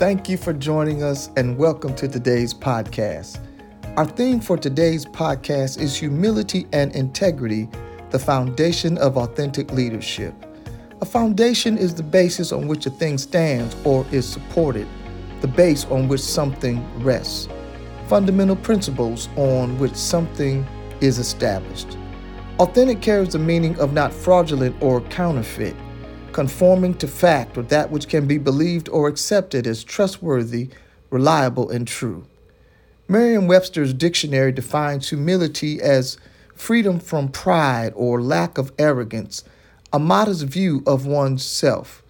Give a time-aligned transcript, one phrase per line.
[0.00, 3.38] Thank you for joining us and welcome to today's podcast.
[3.98, 7.68] Our theme for today's podcast is humility and integrity,
[8.08, 10.32] the foundation of authentic leadership.
[11.02, 14.88] A foundation is the basis on which a thing stands or is supported,
[15.42, 17.46] the base on which something rests,
[18.08, 20.66] fundamental principles on which something
[21.02, 21.98] is established.
[22.58, 25.76] Authentic carries the meaning of not fraudulent or counterfeit,
[26.32, 30.68] conforming to fact or that which can be believed or accepted as trustworthy,
[31.10, 32.26] reliable, and true.
[33.08, 36.16] Merriam Webster's dictionary defines humility as
[36.54, 39.42] freedom from pride or lack of arrogance,
[39.92, 42.02] a modest view of one's self.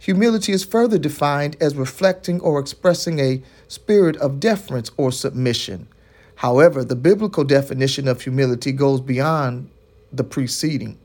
[0.00, 5.88] Humility is further defined as reflecting or expressing a spirit of deference or submission.
[6.36, 9.70] However, the biblical definition of humility goes beyond
[10.12, 10.98] the preceding.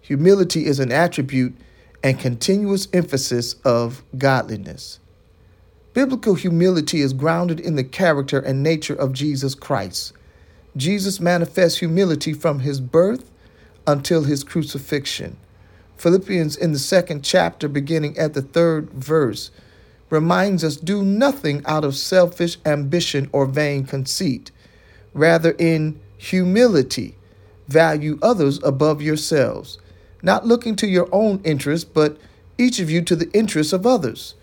[0.00, 1.54] Humility is an attribute
[2.02, 4.98] and continuous emphasis of godliness.
[5.94, 10.12] Biblical humility is grounded in the character and nature of Jesus Christ.
[10.76, 13.30] Jesus manifests humility from his birth
[13.86, 15.36] until his crucifixion.
[15.98, 19.50] Philippians, in the second chapter, beginning at the third verse,
[20.08, 24.50] reminds us do nothing out of selfish ambition or vain conceit.
[25.14, 27.16] Rather, in humility,
[27.68, 29.78] value others above yourselves,
[30.22, 32.16] not looking to your own interests, but
[32.56, 34.34] each of you to the interests of others.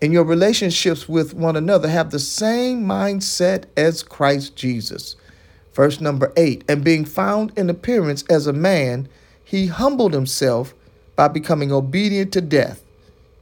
[0.00, 5.16] In your relationships with one another, have the same mindset as Christ Jesus.
[5.74, 9.08] Verse number eight, and being found in appearance as a man,
[9.42, 10.74] he humbled himself
[11.16, 12.82] by becoming obedient to death,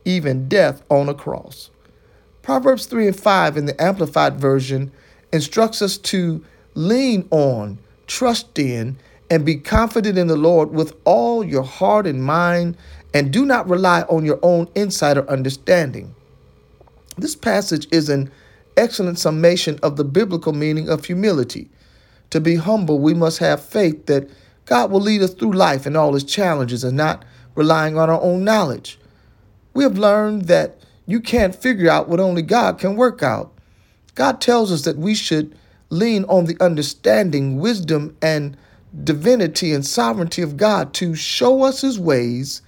[0.05, 1.71] even death on a cross.
[2.43, 4.93] Proverbs 3 and 5 in the Amplified Version
[5.33, 8.97] instructs us to lean on, trust in,
[9.31, 12.77] and be confident in the Lord with all your heart and mind,
[13.15, 16.15] and do not rely on your own insight or understanding.
[17.17, 18.31] This passage is an
[18.77, 21.69] excellent summation of the biblical meaning of humility.
[22.31, 24.29] To be humble, we must have faith that
[24.67, 27.25] God will lead us through life and all its challenges and not
[27.55, 28.99] relying on our own knowledge.
[29.75, 33.53] We have learned that you can't figure out what only God can work out.
[34.15, 35.57] God tells us that we should
[35.89, 38.57] lean on the understanding, wisdom, and
[39.05, 42.63] divinity and sovereignty of God to show us his ways,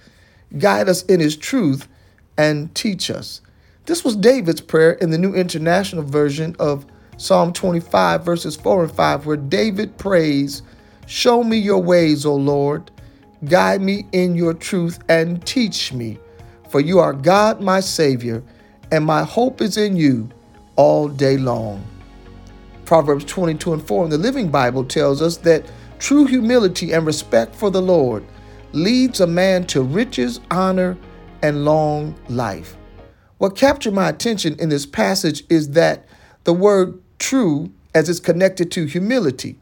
[0.57, 1.87] guide us in his truth,
[2.37, 3.41] and teach us.
[3.85, 6.85] This was David's prayer in the New International Version of
[7.17, 10.61] Psalm 25, verses 4 and 5, where David prays,
[11.05, 12.89] Show me your ways, O Lord.
[13.45, 16.17] Guide me in your truth and teach me.
[16.69, 18.41] For you are God, my Savior,
[18.91, 20.29] and my hope is in you
[20.75, 21.85] all day long.
[22.85, 25.65] Proverbs 22 and 4 in the Living Bible tells us that
[26.03, 28.25] True humility and respect for the Lord
[28.73, 30.97] leads a man to riches, honor,
[31.41, 32.75] and long life.
[33.37, 36.05] What captured my attention in this passage is that
[36.43, 39.57] the word true as it's connected to humility.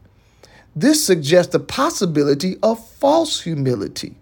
[0.74, 4.16] This suggests the possibility of false humility.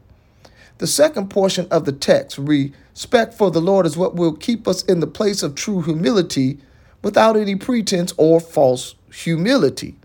[0.77, 4.83] The second portion of the text, respect for the Lord, is what will keep us
[4.83, 6.59] in the place of true humility
[7.03, 9.97] without any pretense or false humility.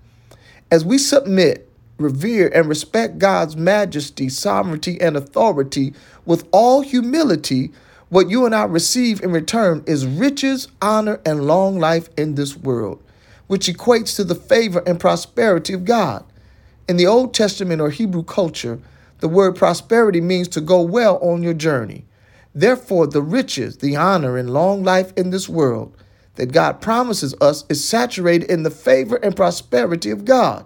[0.71, 5.93] As we submit revere, and respect God's majesty, sovereignty, and authority
[6.25, 7.71] with all humility,
[8.09, 12.55] what you and I receive in return is riches, honor, and long life in this
[12.55, 13.01] world,
[13.47, 16.23] which equates to the favor and prosperity of God.
[16.87, 18.79] In the Old Testament or Hebrew culture,
[19.19, 22.05] the word prosperity means to go well on your journey.
[22.53, 25.95] Therefore, the riches, the honor, and long life in this world
[26.35, 30.65] that God promises us is saturated in the favor and prosperity of God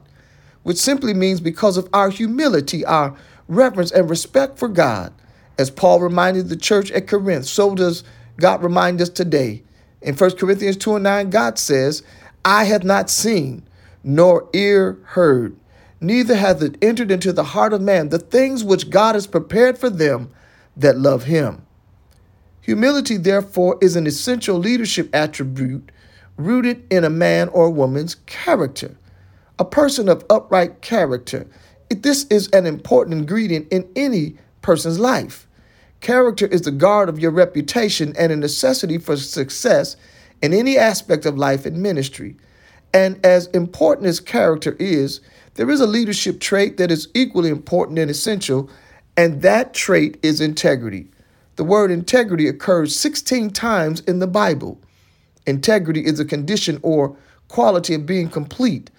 [0.64, 3.16] which simply means because of our humility, our
[3.48, 5.14] reverence and respect for God.
[5.58, 8.04] As Paul reminded the church at Corinth, so does
[8.38, 9.64] God remind us today.
[10.02, 12.04] In 1 Corinthians 2 and 9, God says,
[12.46, 13.68] I have not seen,
[14.04, 15.58] nor ear heard,
[16.00, 19.78] neither hath it entered into the heart of man the things which God has prepared
[19.78, 20.32] for them
[20.78, 21.66] that love him.
[22.62, 25.92] Humility, therefore, is an essential leadership attribute
[26.38, 28.96] rooted in a man or woman's character
[29.60, 31.46] a person of upright character.
[31.90, 35.48] This is an important ingredient in any person's life.
[36.00, 39.98] Character is the guard of your reputation and a necessity for success
[40.42, 42.38] in any aspect of life and ministry.
[42.94, 45.20] And as important as character is,
[45.56, 48.70] there is a leadership trait that is equally important and essential,
[49.18, 51.12] and that trait is integrity.
[51.58, 54.80] The word integrity occurs 16 times in the Bible.
[55.46, 57.18] Integrity is a condition or
[57.50, 58.90] quality of being complete,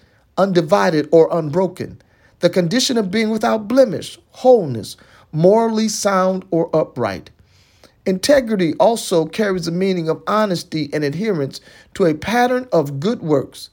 [0.41, 2.01] undivided, or unbroken,
[2.39, 4.97] the condition of being without blemish, wholeness,
[5.31, 7.29] morally sound, or upright.
[8.05, 11.61] Integrity also carries the meaning of honesty and adherence
[11.93, 13.69] to a pattern of good works.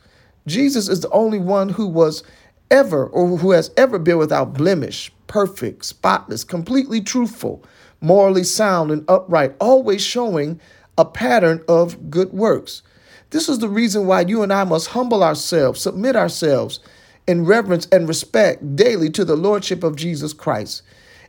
[0.46, 2.22] Jesus is the only one who was
[2.70, 7.64] ever or who has ever been without blemish, perfect, spotless, completely truthful,
[8.02, 10.60] morally sound, and upright, always showing
[10.98, 12.82] a pattern of good works.
[13.30, 16.80] This is the reason why you and I must humble ourselves, submit ourselves
[17.26, 20.82] in reverence and respect daily to the Lordship of Jesus Christ.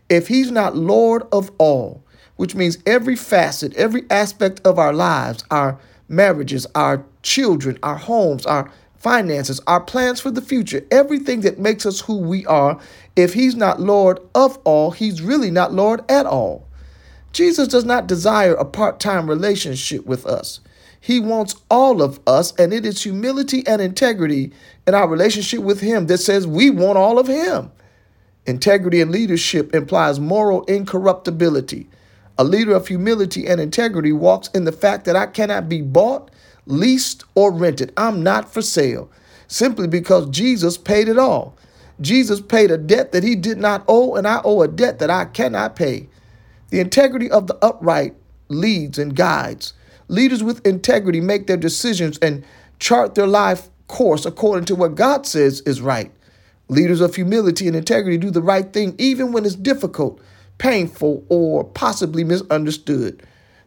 [0.07, 2.01] If He's not Lord of all,
[2.37, 8.45] which means every facet, every aspect of our lives, our marriages, our children, our homes,
[8.45, 12.79] our finances, our plans for the future, everything that makes us who we are,
[13.17, 16.65] if He's not Lord of all, He's really not Lord at all.
[17.33, 20.61] Jesus does not desire a part time relationship with us.
[20.99, 24.51] He wants all of us, and it is humility and integrity
[24.87, 27.71] in our relationship with Him that says we want all of Him.
[28.45, 31.87] Integrity and leadership implies moral incorruptibility.
[32.37, 36.31] A leader of humility and integrity walks in the fact that I cannot be bought,
[36.65, 37.93] leased, or rented.
[37.97, 39.09] I'm not for sale
[39.49, 41.57] simply because Jesus paid it all.
[41.99, 45.09] Jesus paid a debt that he did not owe, and I owe a debt that
[45.09, 46.07] I cannot pay.
[46.69, 48.15] The integrity of the upright
[48.47, 49.73] leads and guides.
[50.09, 52.43] Leaders with integrity make their decisions and
[52.79, 56.11] chart their life course according to what God says is right.
[56.67, 60.19] Leaders of humility and integrity do the right thing even when it's difficult,
[60.57, 63.21] painful, or possibly misunderstood.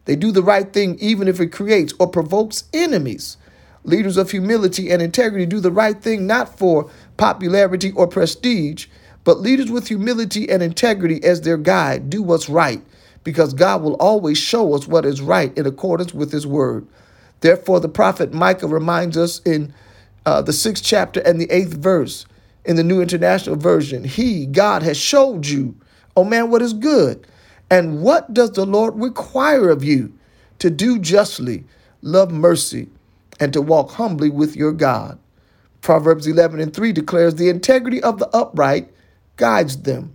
[0.05, 3.37] They do the right thing even if it creates or provokes enemies.
[3.85, 8.87] Leaders of humility and integrity do the right thing not for popularity or prestige,
[9.23, 12.83] but leaders with humility and integrity as their guide do what's right
[13.25, 16.87] because God will always show us what is right in accordance with His word.
[17.41, 19.75] Therefore, the prophet Micah reminds us in
[20.27, 22.27] uh, the sixth chapter and the eighth verse
[22.65, 25.75] in the New International Version He, God, has showed you,
[26.17, 27.27] oh man, what is good.
[27.71, 30.13] And what does the Lord require of you?
[30.59, 31.65] To do justly,
[32.03, 32.89] love mercy,
[33.41, 35.19] and to walk humbly with your God.
[35.81, 38.91] Proverbs 11 and 3 declares the integrity of the upright
[39.37, 40.15] guides them,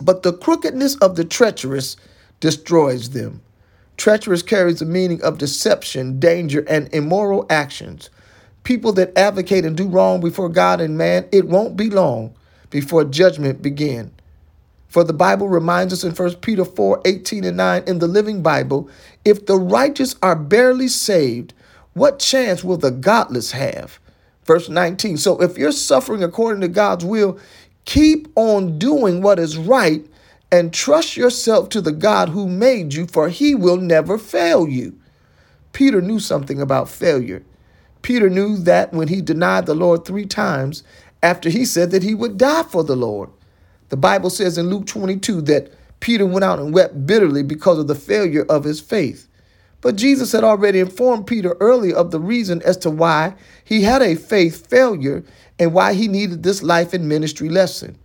[0.00, 1.96] but the crookedness of the treacherous
[2.44, 3.40] destroys them.
[3.96, 8.10] Treacherous carries the meaning of deception, danger, and immoral actions.
[8.64, 12.34] People that advocate and do wrong before God and man, it won't be long
[12.68, 14.12] before judgment begin.
[14.88, 18.42] For the Bible reminds us in 1 Peter 4 18 and 9 in the Living
[18.42, 18.90] Bible
[19.24, 21.54] if the righteous are barely saved,
[21.94, 23.98] what chance will the godless have?
[24.44, 25.16] Verse 19.
[25.16, 27.38] So if you're suffering according to God's will,
[27.86, 30.06] keep on doing what is right
[30.54, 34.96] and trust yourself to the God who made you, for he will never fail you.
[35.72, 37.42] Peter knew something about failure.
[38.02, 40.84] Peter knew that when he denied the Lord three times
[41.24, 43.30] after he said that he would die for the Lord.
[43.88, 47.88] The Bible says in Luke 22 that Peter went out and wept bitterly because of
[47.88, 49.26] the failure of his faith.
[49.80, 53.34] But Jesus had already informed Peter earlier of the reason as to why
[53.64, 55.24] he had a faith failure
[55.58, 57.98] and why he needed this life and ministry lesson.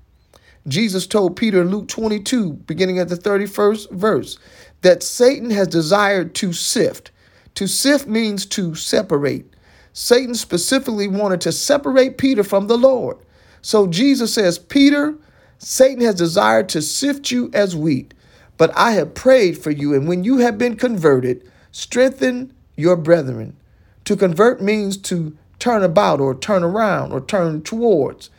[0.67, 4.37] Jesus told Peter in Luke 22, beginning at the 31st verse,
[4.81, 7.11] that Satan has desired to sift.
[7.55, 9.55] To sift means to separate.
[9.93, 13.17] Satan specifically wanted to separate Peter from the Lord.
[13.61, 15.15] So Jesus says, Peter,
[15.57, 18.13] Satan has desired to sift you as wheat,
[18.57, 23.57] but I have prayed for you, and when you have been converted, strengthen your brethren.
[24.05, 28.29] To convert means to turn about or turn around or turn towards.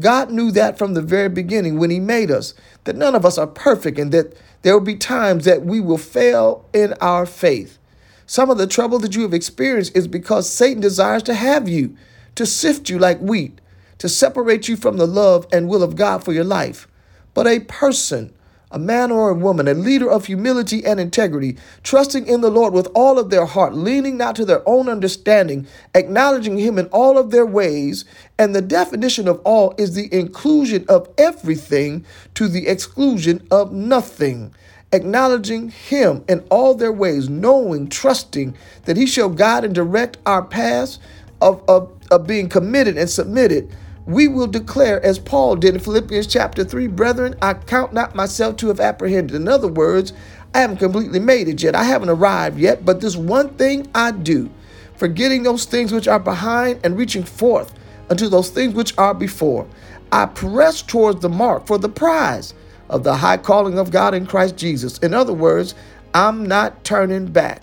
[0.00, 2.54] God knew that from the very beginning when He made us,
[2.84, 5.98] that none of us are perfect and that there will be times that we will
[5.98, 7.78] fail in our faith.
[8.26, 11.96] Some of the trouble that you have experienced is because Satan desires to have you,
[12.36, 13.60] to sift you like wheat,
[13.98, 16.86] to separate you from the love and will of God for your life.
[17.34, 18.32] But a person
[18.70, 22.72] a man or a woman, a leader of humility and integrity, trusting in the Lord
[22.72, 27.18] with all of their heart, leaning not to their own understanding, acknowledging Him in all
[27.18, 28.04] of their ways.
[28.38, 34.54] And the definition of all is the inclusion of everything to the exclusion of nothing.
[34.92, 40.44] Acknowledging Him in all their ways, knowing, trusting that He shall guide and direct our
[40.44, 40.98] paths
[41.40, 43.74] of, of, of being committed and submitted
[44.10, 48.56] we will declare, as Paul did in Philippians chapter 3, Brethren, I count not myself
[48.56, 49.36] to have apprehended.
[49.36, 50.12] In other words,
[50.54, 51.76] I haven't completely made it yet.
[51.76, 54.50] I haven't arrived yet, but this one thing I do,
[54.96, 57.72] forgetting those things which are behind and reaching forth
[58.08, 59.66] unto those things which are before.
[60.10, 62.52] I press towards the mark for the prize
[62.88, 64.98] of the high calling of God in Christ Jesus.
[64.98, 65.76] In other words,
[66.12, 67.62] I'm not turning back.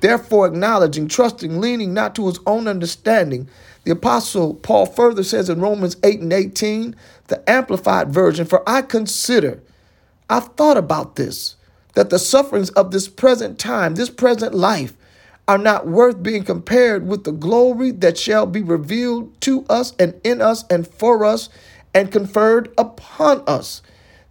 [0.00, 3.48] Therefore, acknowledging, trusting, leaning not to his own understanding,
[3.84, 6.96] the Apostle Paul further says in Romans 8 and 18,
[7.28, 9.62] the Amplified Version, For I consider,
[10.28, 11.56] I've thought about this,
[11.94, 14.94] that the sufferings of this present time, this present life,
[15.46, 20.18] are not worth being compared with the glory that shall be revealed to us and
[20.24, 21.50] in us and for us
[21.92, 23.82] and conferred upon us.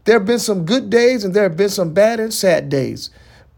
[0.05, 3.11] There have been some good days and there have been some bad and sad days.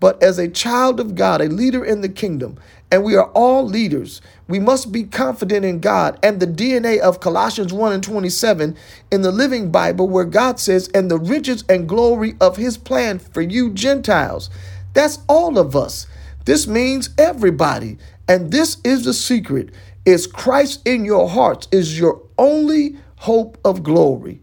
[0.05, 2.59] But as a child of God, a leader in the kingdom,
[2.91, 7.19] and we are all leaders, we must be confident in God and the DNA of
[7.19, 8.77] Colossians 1 and 27
[9.09, 13.17] in the Living Bible, where God says, and the riches and glory of his plan
[13.17, 14.51] for you Gentiles.
[14.93, 16.05] That's all of us.
[16.45, 17.97] This means everybody.
[18.27, 19.71] And this is the secret
[20.05, 24.39] is Christ in your hearts is your only hope of glory.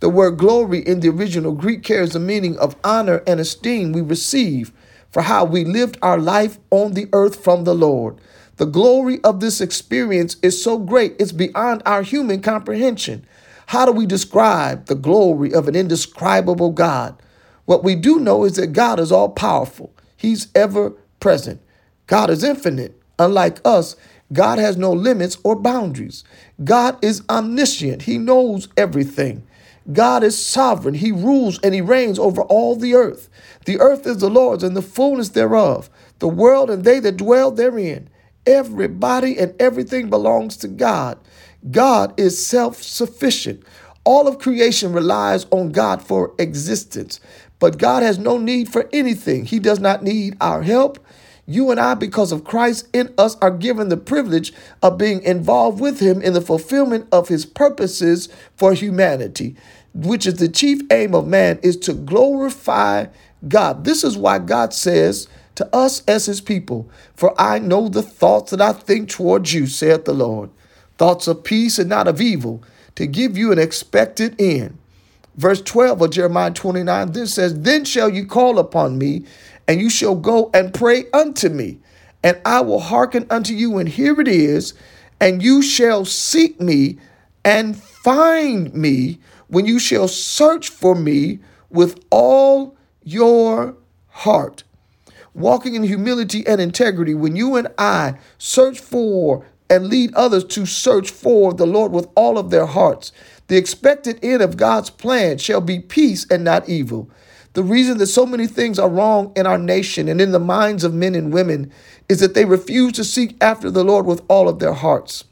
[0.00, 4.00] The word glory in the original Greek carries the meaning of honor and esteem we
[4.00, 4.72] receive
[5.14, 8.20] for how we lived our life on the earth from the Lord.
[8.56, 13.24] The glory of this experience is so great, it's beyond our human comprehension.
[13.66, 17.14] How do we describe the glory of an indescribable God?
[17.64, 20.90] What we do know is that God is all powerful, He's ever
[21.20, 21.60] present.
[22.08, 23.00] God is infinite.
[23.16, 23.94] Unlike us,
[24.32, 26.24] God has no limits or boundaries.
[26.64, 29.46] God is omniscient, He knows everything.
[29.92, 30.94] God is sovereign.
[30.94, 33.28] He rules and he reigns over all the earth.
[33.66, 37.50] The earth is the Lord's and the fullness thereof, the world and they that dwell
[37.50, 38.08] therein.
[38.46, 41.18] Everybody and everything belongs to God.
[41.70, 43.62] God is self sufficient.
[44.04, 47.20] All of creation relies on God for existence,
[47.58, 49.46] but God has no need for anything.
[49.46, 50.98] He does not need our help.
[51.46, 55.80] You and I, because of Christ in us, are given the privilege of being involved
[55.80, 59.56] with Him in the fulfillment of His purposes for humanity,
[59.92, 63.06] which is the chief aim of man, is to glorify
[63.46, 63.84] God.
[63.84, 68.50] This is why God says to us as His people, For I know the thoughts
[68.50, 70.50] that I think towards you, saith the Lord,
[70.96, 72.62] thoughts of peace and not of evil,
[72.94, 74.78] to give you an expected end.
[75.36, 79.24] Verse 12 of Jeremiah 29 this says, Then shall you call upon me,
[79.66, 81.78] and you shall go and pray unto me,
[82.22, 83.78] and I will hearken unto you.
[83.78, 84.74] And here it is,
[85.20, 86.98] and you shall seek me
[87.44, 89.18] and find me
[89.48, 91.40] when you shall search for me
[91.70, 93.76] with all your
[94.08, 94.64] heart.
[95.34, 100.66] Walking in humility and integrity, when you and I search for and lead others to
[100.66, 103.12] search for the Lord with all of their hearts,
[103.48, 107.10] the expected end of God's plan shall be peace and not evil.
[107.54, 110.82] The reason that so many things are wrong in our nation and in the minds
[110.82, 111.70] of men and women
[112.08, 115.24] is that they refuse to seek after the Lord with all of their hearts.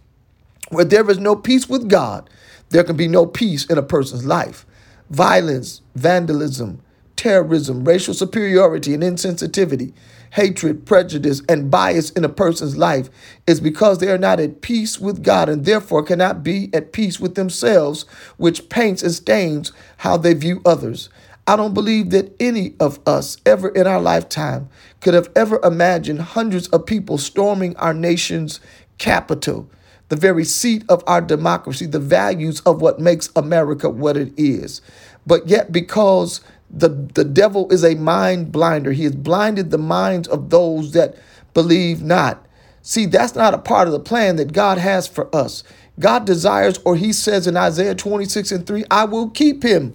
[0.70, 2.30] Where there is no peace with God,
[2.70, 4.64] there can be no peace in a person's life.
[5.10, 6.80] Violence, vandalism,
[7.16, 9.92] terrorism, racial superiority and insensitivity,
[10.30, 13.10] hatred, prejudice, and bias in a person's life
[13.46, 17.18] is because they are not at peace with God and therefore cannot be at peace
[17.18, 18.04] with themselves,
[18.36, 21.10] which paints and stains how they view others.
[21.46, 24.68] I don't believe that any of us ever in our lifetime
[25.00, 28.60] could have ever imagined hundreds of people storming our nation's
[28.98, 29.70] capital,
[30.08, 34.80] the very seat of our democracy, the values of what makes America what it is.
[35.26, 38.92] But yet, because the, the devil is a mind blinder.
[38.92, 41.16] He has blinded the minds of those that
[41.54, 42.46] believe not.
[42.82, 45.62] See, that's not a part of the plan that God has for us.
[46.00, 49.94] God desires, or he says in Isaiah 26 and 3, I will keep him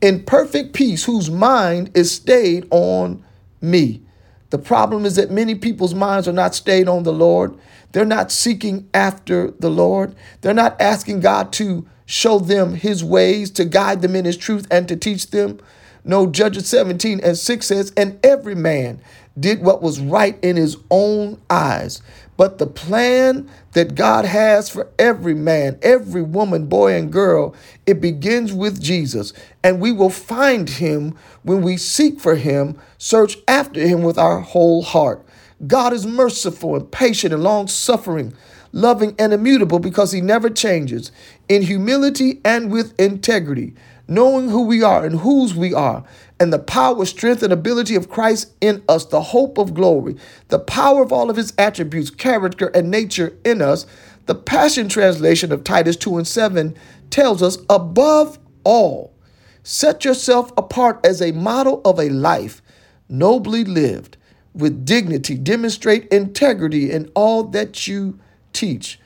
[0.00, 3.24] in perfect peace whose mind is stayed on
[3.60, 4.02] me.
[4.50, 7.56] The problem is that many people's minds are not stayed on the Lord.
[7.92, 10.14] They're not seeking after the Lord.
[10.40, 14.66] They're not asking God to show them his ways, to guide them in his truth,
[14.70, 15.58] and to teach them.
[16.04, 19.00] No, Judges 17 and 6 says, And every man
[19.38, 22.00] did what was right in his own eyes.
[22.36, 27.54] But the plan that God has for every man, every woman, boy, and girl,
[27.86, 29.32] it begins with Jesus.
[29.64, 34.40] And we will find him when we seek for him, search after him with our
[34.40, 35.24] whole heart.
[35.66, 38.34] God is merciful and patient and long suffering,
[38.72, 41.12] loving and immutable because he never changes,
[41.48, 43.74] in humility and with integrity
[44.08, 46.04] knowing who we are and whose we are,
[46.38, 50.16] and the power, strength, and ability of Christ in us, the hope of glory,
[50.48, 53.86] the power of all of his attributes, character, and nature in us.
[54.26, 56.76] The Passion Translation of Titus 2 and 7
[57.10, 59.14] tells us, above all,
[59.62, 62.60] set yourself apart as a model of a life
[63.08, 64.16] nobly lived
[64.52, 68.18] with dignity, demonstrate integrity in all that you
[68.52, 68.98] teach.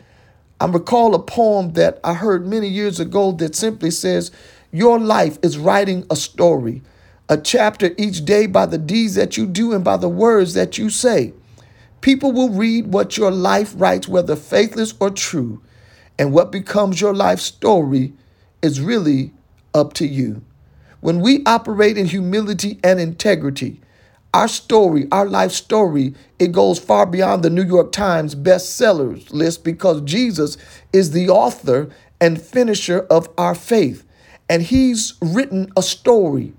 [0.60, 4.30] I recall a poem that I heard many years ago that simply says,
[4.72, 6.82] your life is writing a story,
[7.30, 10.78] a chapter each day by the deeds that you do and by the words that
[10.78, 11.34] you say.
[12.02, 15.62] People will read what your life writes, whether faithless or true,
[16.18, 18.14] and what becomes your life story
[18.62, 19.34] is really
[19.74, 20.42] up to you.
[21.00, 23.80] When we operate in humility and integrity,
[24.34, 29.64] Our story, our life story, it goes far beyond the New York Times bestsellers list
[29.64, 30.56] because Jesus
[30.92, 34.04] is the author and finisher of our faith.
[34.48, 36.54] And he's written a story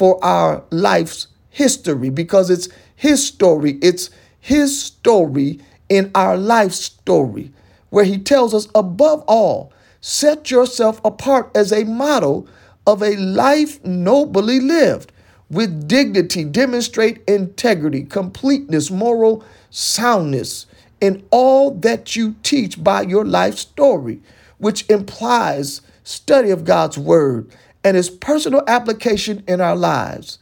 [0.00, 3.72] for our life's history because it's his story.
[3.82, 4.08] It's
[4.40, 7.52] his story in our life story,
[7.90, 12.48] where he tells us above all, set yourself apart as a model
[12.86, 15.12] of a life nobly lived
[15.50, 20.64] with dignity, demonstrate integrity, completeness, moral soundness
[21.02, 24.22] in all that you teach by your life story,
[24.56, 27.54] which implies study of God's word
[27.84, 30.38] and its personal application in our lives.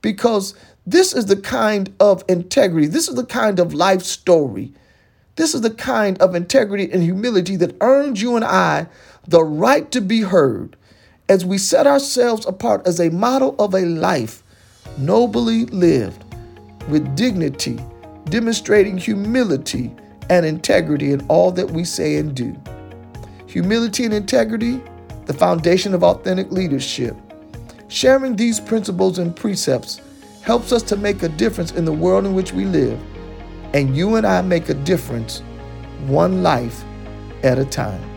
[0.00, 0.54] Because
[0.86, 4.72] this is the kind of integrity, this is the kind of life story,
[5.36, 8.86] this is the kind of integrity and humility that earns you and I
[9.26, 10.76] the right to be heard
[11.28, 14.42] as we set ourselves apart as a model of a life
[14.98, 16.24] nobly lived
[16.88, 17.78] with dignity,
[18.24, 19.94] demonstrating humility
[20.28, 22.54] and integrity in all that we say and do.
[23.46, 24.82] Humility and integrity,
[25.32, 27.16] the foundation of authentic leadership.
[27.88, 30.00] Sharing these principles and precepts
[30.42, 33.00] helps us to make a difference in the world in which we live,
[33.72, 35.40] and you and I make a difference
[36.06, 36.84] one life
[37.42, 38.11] at a time.